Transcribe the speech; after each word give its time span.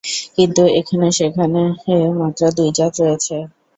কিন্তু 0.35 0.61
এখন 0.79 1.01
সেখানে 1.19 1.61
মাত্র 2.19 2.41
দুই 2.57 2.69
জাত 2.77 2.93
রয়েছে। 3.01 3.35